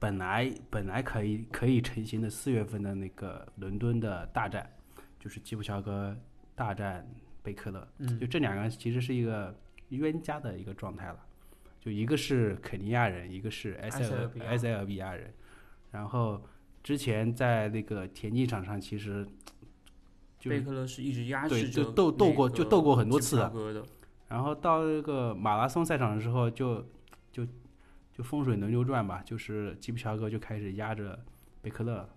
[0.00, 4.68] 本来本来可以可以成型的四月份的那个伦敦的大战，
[5.20, 6.16] 就是基普乔格
[6.56, 7.06] 大战
[7.42, 8.18] 贝克勒，嗯。
[8.18, 9.54] 就这两个人其实是一个
[9.90, 11.18] 冤家的一个状态了，
[11.78, 15.32] 就一个是肯尼亚人，一个是埃塞俄埃塞俄比亚人，
[15.90, 16.42] 然后
[16.82, 19.26] 之前在那个田径场上其实
[20.38, 23.84] 就贝克勒是一直压对制着就斗斗过就斗过很多次的。
[24.28, 26.86] 然后到那个马拉松赛场的时候就，
[27.32, 27.44] 就
[28.20, 31.18] 就风水轮流转吧，就是基普乔格就开始压着
[31.62, 32.08] 贝克勒了。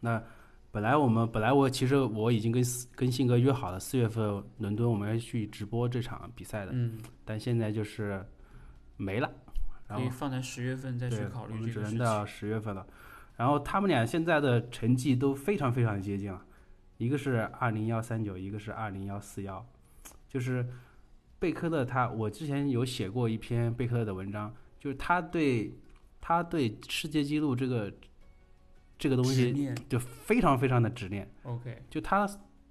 [0.00, 0.20] 那
[0.72, 2.60] 本来我们本来我其实我已经跟
[2.96, 8.26] 跟信哥约好了，四月份伦敦我们要去直播这场比赛的，嗯，但现在就是
[8.96, 9.30] 没了。
[9.86, 12.26] 然后可以放在十月份再去对，考我们虑这个只能到。
[12.26, 12.84] 十月份了。
[13.36, 16.44] 然后他们俩现在的成绩都非常非常接近了，
[16.96, 19.64] 一个是二零幺三九，一个是二零幺四幺，
[20.28, 20.68] 就是
[21.38, 25.72] 贝克勒他，我之前有写过一篇贝克勒的文章，就是他对
[26.20, 27.92] 他对世界纪录这个
[28.98, 32.28] 这个东西就非常非常的执念，，OK，就他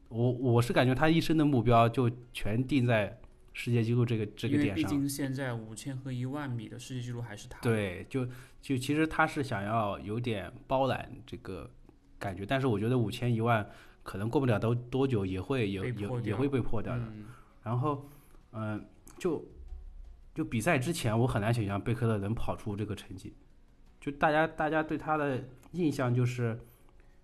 [0.09, 3.19] 我我是感觉他一生的目标就全定在
[3.53, 4.75] 世界纪录这个这个点上。
[4.75, 8.25] 毕竟现在五千和一万米的世界纪录还是他。，对，就
[8.61, 11.69] 就其实他是想要有点包揽这个
[12.17, 13.67] 感觉，但是我觉得五千一万
[14.01, 17.03] 可能过不了多多久也会有被破掉有也会被破掉的。
[17.03, 17.25] 嗯，
[17.63, 18.09] 然后，
[18.53, 18.83] 嗯、
[19.17, 19.43] 就
[20.39, 23.33] 就比赛之前，我很难想象贝克勒能跑出这个成绩。
[23.99, 26.57] 就大家大家对他的印象就是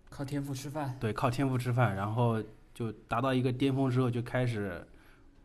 [0.10, 0.98] 靠天赋吃饭。
[1.00, 4.86] 对靠天赋吃饭，然后就达到一个巅峰之后就开始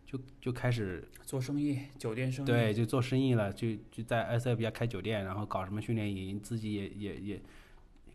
[0.04, 2.48] 就就开始做生意，酒店生意。
[2.48, 7.42] 对，就做生意了，就就在埃塞俄比亚开酒店，然后搞什么训练营，自己也也也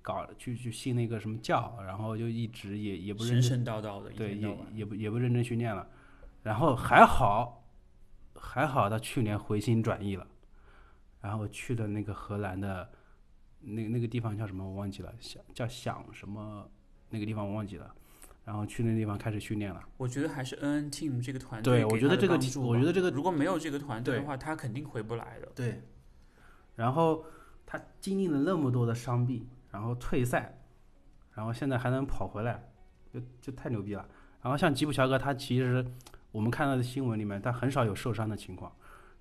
[0.01, 4.57] 搞去去信那个什么教，然后就一直也也不认神真，神叨叨的，对，也。
[4.73, 5.87] 也不也不认真训练了，
[6.43, 7.64] 然后还好
[8.45, 10.25] 还好他去年回心转意了，
[11.21, 12.89] 然后去的那个荷兰的
[13.59, 16.69] 那那个地方叫什么我忘记了，想叫想什么
[17.09, 17.93] 那个地方我忘记了，
[18.45, 19.81] 然后去那地方开始训练了。
[19.97, 25.51] 我觉得还是 N N Team 这个团队对我觉得这个我觉得这个如果没有这个团队的话，他肯定回不来的。
[25.55, 25.81] 对，
[26.75, 27.25] 然后
[27.65, 30.59] 他经历了那么多的伤病，然后退赛，
[31.33, 32.63] 然后现在还能跑回来，
[33.11, 34.07] 就就太牛逼了。
[34.41, 35.83] 然后像吉普乔格，他其实
[36.35, 38.69] 我们看到的新闻里面，他很少有受伤的情况，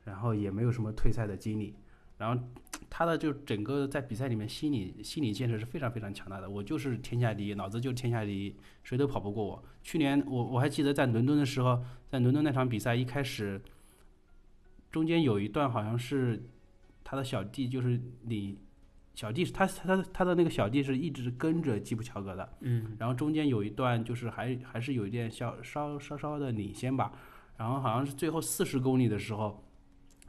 [0.03, 1.73] 然后也没有什么退赛的经历，
[2.19, 2.43] 然后
[2.91, 6.51] 他的就整个在比赛里面心理心理建设是非常非常强大的。
[6.51, 9.65] 我就是天下第一，脑子就是天下第一，谁都跑不过我。
[9.85, 13.63] 去年我我还记得在伦敦的时候，在伦敦那场比赛一开始，
[14.91, 16.49] 中间有一段好像是
[17.05, 18.59] 他的小弟就是领
[19.15, 27.13] 小弟是他他他的那个小弟是一直跟着基普乔格的，嗯，然后中间有一段就是还还是有一点小稍稍稍的领先吧，
[27.57, 29.65] 然后好像是最后四十公里的时候，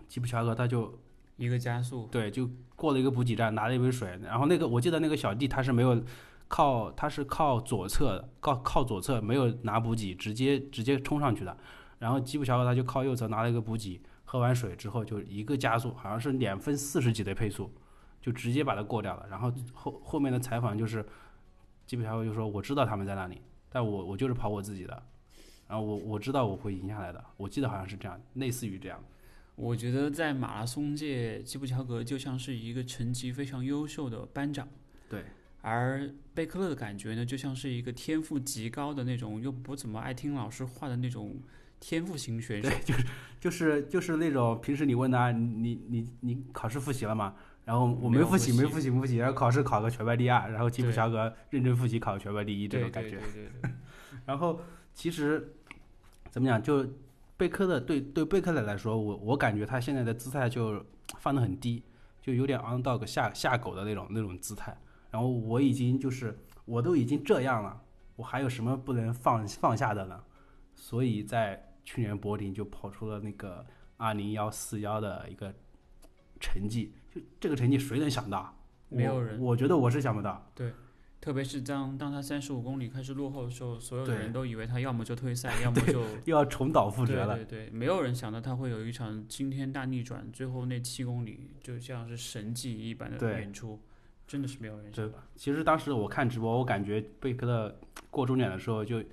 [0.08, 1.00] 基普乔格他就
[1.38, 6.04] 一个加速，对就过了一个补给站，拿了一杯水，然后那个我记得那个小弟他是没有
[6.48, 11.58] 靠他是靠左侧的，靠靠左侧没有拿补给，直接直接冲上去的，
[11.98, 17.74] 然后基普乔格他就靠右侧拿了一个补给，喝完水之后就一个加速，好像是两分四十几的配速，
[18.26, 19.28] 就直接把他过掉了。
[19.30, 21.06] 然后后后面的采访就是，
[21.86, 25.04] 基普乔格就说我知道他们在那里，但我我就是跑我自己的，
[25.68, 29.00] 然后我我知道我会赢下来的，我记得好像是这样，类似于这样。
[29.56, 34.68] 我觉得在马拉松界，基普乔格就像是一个成绩非常优秀的班长，
[35.08, 35.24] 对，
[35.62, 41.36] 而贝克勒的感觉呢，就像是一个天赋极高的那种，又不怎么爱听老师话的那种
[41.80, 42.68] 天赋型选手。
[42.68, 43.06] 对，就是
[43.40, 47.36] 就是就是那种平时你问他你你你考试复习了吗？
[47.66, 53.10] 然后我没复习，没复习，没复习，然后考试考个全班第二，然后基普对乔格认真复习考个全班第一这种感觉。
[53.10, 53.72] 对对对对，
[54.26, 54.62] 然后
[54.94, 55.56] 其实
[56.30, 56.88] 怎么讲，就
[57.36, 60.86] 贝克的对对贝克的来说，我我感觉他现在的姿态就
[61.20, 61.84] 放得很低，
[62.22, 64.78] 就有点 underdog 下下狗的那种那种姿态。
[65.10, 67.82] 然后我已经就是我都已经这样了，
[68.16, 70.24] 我还有什么不能放放下的呢？
[70.76, 73.66] 所以在去年柏林就跑出了那个
[73.98, 75.54] 二零幺四幺的一个
[76.46, 78.56] 成绩，就这个成绩谁能想到？
[78.90, 80.52] 没有人我觉得我是想不到。
[80.54, 80.72] 对
[81.20, 87.36] 特别是当当他三十五公里开始落后的时候，所有的人都以为他要么就退赛， 要么就又要重蹈覆辙了。
[87.36, 93.82] 对对对，没有人想到他会有一场惊天大逆转，最后那七公里就像是神迹一般的演出，
[94.28, 95.18] 真的是没有人对想到。
[95.36, 97.76] 其实当时我看直播，我感觉贝克勒
[98.12, 99.04] 过终点的时候就，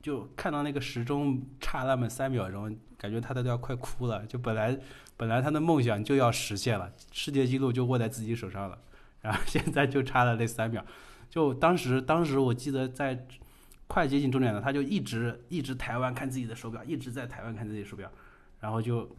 [0.00, 4.24] 就看到那个时钟差那么三秒钟，感觉他都要快哭了。
[4.24, 4.78] 就本来
[5.18, 8.78] 本来他的梦想就要实现了，世界纪录就握在自己手上了，
[9.20, 10.82] 然后现在就差了那三秒。
[11.28, 13.26] 就当时当时我记得在
[13.86, 18.10] 快接近终点了，他就一直一直台湾看自己的手表，一直在台湾看自己的手表，
[18.60, 19.14] 然后就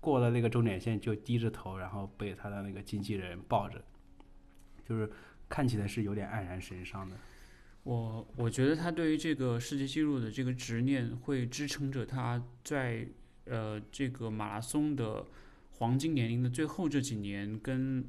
[0.00, 3.82] 过了那个终点线，就低着头，然后被他的那个经纪人抱着，
[4.86, 5.10] 就是
[5.48, 7.16] 看起来是有点黯然神伤的。
[7.84, 13.08] 我我觉得他对于这个世界纪录的这个执念，会支撑着他在
[13.48, 15.24] 呃这个马拉松的
[15.72, 18.04] 黄金年龄的最后这几年，跟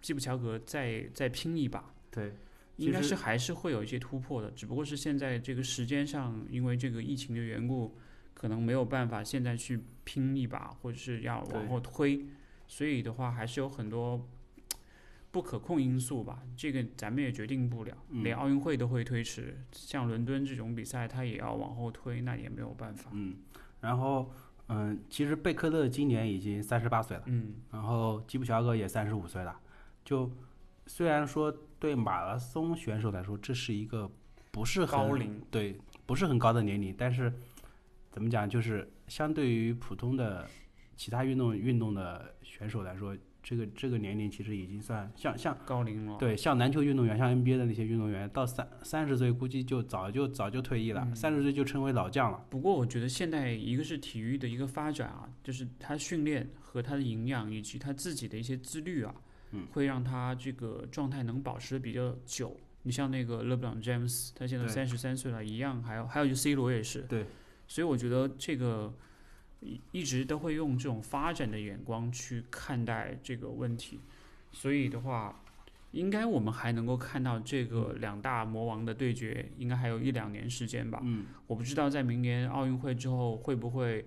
[0.00, 1.92] 基普乔格再再拼一把。
[2.10, 2.34] 对，
[2.76, 7.96] 应该是还是会有一些突破的，只不过是现在这个时间上，因为这个疫情的缘故，
[8.34, 12.26] 可能没有办法现在去拼一把，或者是要往后推，
[12.66, 14.28] 所以的话还是有很多
[15.30, 16.42] 不可控因素吧。
[16.56, 23.10] 这个咱们也决定不了，嗯连奥运会都会推迟，像伦敦这种比赛，它也要往后推，那也没有办法。
[23.14, 23.36] 嗯，
[23.80, 24.30] 然后
[24.72, 29.54] 嗯，其实贝克勒今年已经三十八岁了，嗯，然后基普乔格也三十五岁了。
[30.04, 30.30] 就
[30.86, 34.10] 虽然说对马拉松选手来说，这是一个
[34.50, 37.32] 不是很高龄，对，不是很高的年龄，但是
[38.10, 40.48] 怎么讲，就是相对于普通的
[40.96, 46.16] 其他运动运动的选手来说，这个这个年龄其实已经算像像高龄了。
[46.18, 52.44] 对像篮球运动员，像 NBA 的那些运动员，到三三十岁估计就早就早就退役了，嗯三十岁就成为老将了。
[52.48, 59.14] 不过我觉得现在一个是体育的一个发展啊，就是他训练和他的营养以及他自己的一些自律啊，
[59.50, 62.56] 嗯会让他这个状态能保持的比较久。
[62.84, 67.26] 你像那个勒布朗詹姆斯，他现在三十三岁了，一样，还有还有就 C 罗也是，对，
[67.68, 68.92] 所以我觉得这个
[69.62, 74.00] 一一直都会用这种发展的眼光去看待这个问题，
[74.50, 75.38] 所以的话。
[75.92, 80.98] 应该我们还能够看到这个两大魔王的对决，应该还有一两年时间吧。
[81.04, 84.06] 嗯，我不知道在明年奥运会之后会不会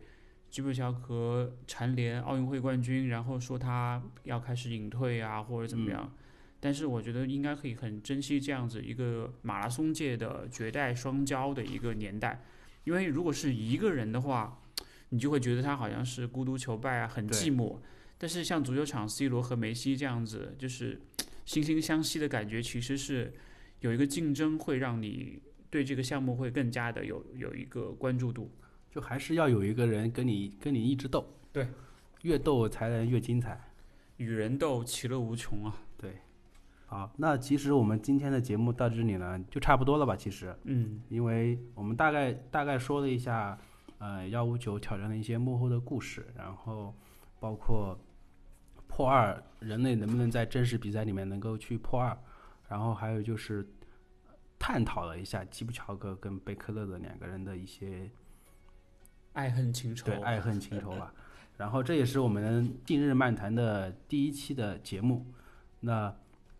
[0.49, 6.11] 基普乔格蝉联奥运会冠军，然后说他要开始隐退啊，或者怎么样。
[6.59, 12.41] 但是我觉得应该可以很珍惜这样子一个马拉松界的绝代双骄的一个年代，
[12.85, 14.59] 因为如果是一个人的话，
[15.09, 17.77] 你就会觉得他好像是孤独求败啊，很寂寞。
[18.17, 21.01] 但是像足球场 C 罗和梅西这样子，就是
[21.45, 23.33] 惺惺相惜的感觉，其实是
[23.81, 28.51] 有一个竞争，会让你对这个项目会更加的有有一个关注度。
[28.89, 31.67] 就还是要有一个人跟你跟你一直斗，对，
[32.21, 33.59] 越斗才能越精彩。
[34.15, 35.75] 与人斗，其乐无穷啊！
[35.97, 36.19] 对，
[36.85, 40.15] 好，那其实我们今天的节目到这里呢，就差不多了吧？
[40.15, 43.59] 其实，嗯，因为我们大概大概说了一下，
[43.99, 46.93] 呃，幺五九挑战的一些幕后的故事，然后
[47.39, 47.97] 包括
[48.87, 52.17] 破二，人类能不能在真实比赛里面能够去破二，
[52.67, 53.67] 然后还有就是
[54.59, 58.09] 探讨了一下基普乔格跟贝克勒的两个人的一些
[59.33, 60.05] 爱恨情仇。
[60.05, 61.13] 对爱恨情仇吧。
[61.57, 65.25] 然后这也是我们近日漫谈的第一期的节目。
[65.79, 66.13] 那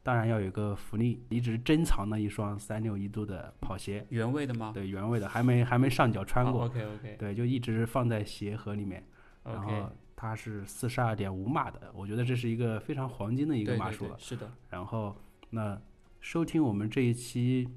[0.06, 4.70] 当然要有一个福利，一直珍藏的一双三六一度的跑鞋，原味的吗？
[4.72, 9.04] 对，原味的，还没还没上脚穿过，OK OK 对，就一直放在鞋盒里面。
[9.44, 14.16] 然后它是四十二点五码的，我觉得这是一个非常黄金的一个码数了。
[14.16, 15.16] 对是的，然后，
[15.50, 15.82] 那
[16.20, 17.68] 收听我们这一期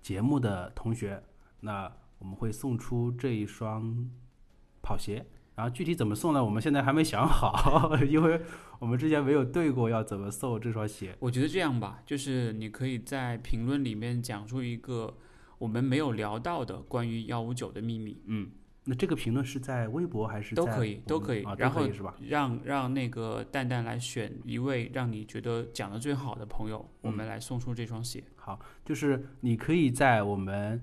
[0.00, 1.20] 节目的同学，
[1.58, 4.08] 那我们会送出这一双
[4.80, 5.26] 跑鞋。
[5.54, 6.44] 然后具体怎么送呢？
[6.44, 8.40] 我们现在还没想好， 因为
[8.78, 11.14] 我们之前没有对过要怎么送这双鞋。
[11.20, 15.16] 我觉得这样吧，就是你可以在评论里面讲出一个
[15.58, 18.50] 我们没有聊到的关于幺五九的秘密，嗯，
[18.84, 21.86] 那这个评论是在微博还是都可以都可以啊，然后？
[22.26, 28.24] 让让那个蛋蛋来选一位让你觉得讲的最好的朋友，我嗯们来送出这双鞋。
[28.36, 30.82] 好，就是你可以在我们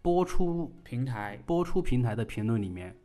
[0.00, 2.96] 播出平台播出平台的评论里面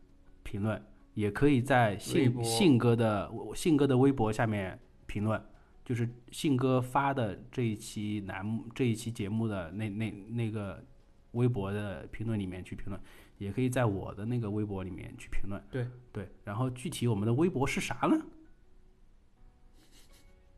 [0.43, 0.81] 评论，
[1.13, 5.43] 也可以在信信哥的信哥的微博下面评论，
[5.83, 10.83] 就是信哥发的这一期栏目这一期节目的那那那个
[11.31, 13.01] 微博的评论里面去评论，
[13.37, 15.61] 也可以在我的那个微博里面去评论。
[15.71, 18.19] 对对，然后具体我们的微博是啥呢？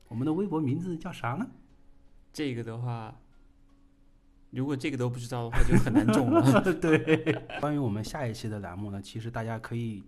[0.07, 1.49] 我们的微博名字叫啥呢？
[2.31, 3.17] 这个的话，
[4.55, 6.61] 如果这个都不知道的话，就很难中了。
[6.79, 6.97] 对，
[7.59, 10.01] 关于我们下一期的栏目呢，其实大家可以，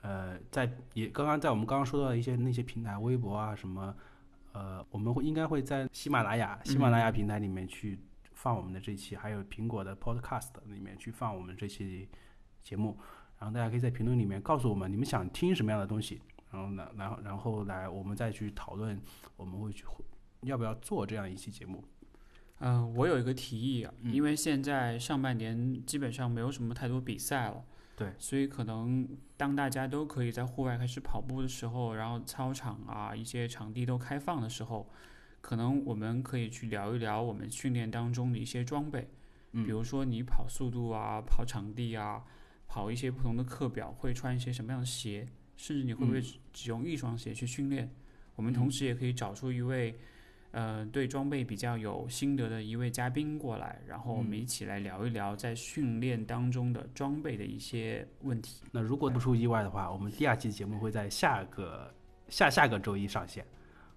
[0.00, 3.94] 呃，在也刚刚在我们刚刚说到的一些那些平台，微博啊什么，
[4.52, 7.98] 呃，我们会应该会在喜马拉雅喜马拉雅平台里面去
[8.32, 12.08] 放我们的这期，还有苹果的 Podcast 里面去放我们这期
[12.62, 12.98] 节目，
[13.38, 16.20] 然后大家可以在评论里面告诉我们你们想听什么样的东西，
[16.50, 18.98] 然后呢，然后然后来我们再去讨论，
[19.36, 19.84] 我们会去
[20.42, 21.84] 要不要做这样一期节目。
[22.64, 24.14] 嗯、我有一个提议啊，嗯。
[24.14, 27.64] 因为现在上半年基本上没有什么太多比赛了，
[27.96, 34.88] 对，所以可能当大家都可以在户外开始跑步的时候，然后操场啊一些场地都开放的时候，
[35.40, 39.08] 可能我们可以去聊一聊我们训练当中的一些装备，
[39.50, 39.64] 嗯。
[39.64, 42.22] 比如说你跑速度啊、跑场地啊、
[42.68, 47.92] 跑一些不同的课表会穿一些什么样的鞋，甚至你会不会只用一双鞋去训练？
[48.36, 49.98] 我们同时也可以找出一位。
[50.52, 58.62] 呃，对装备比较有心得的一位嘉宾过来，然后我们嗯一起来聊一聊在训练当中的装备的一些问题。
[58.70, 61.92] 那如果不出意外的话，我们第二期节目会在下个
[62.28, 63.44] 下下个周一上线，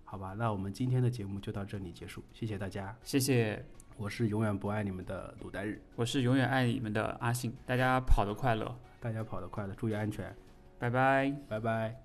[0.05, 0.33] 好吧？
[0.33, 3.61] 那我们今天的节目就到这里结束，谢谢大家，谢谢，
[3.97, 10.33] 我是永远不爱你们的鲁代日，我是永远爱你们的阿信，大家跑得快乐，大家跑得快乐，注意安全，
[10.79, 11.35] 拜拜。
[11.49, 12.04] 拜拜。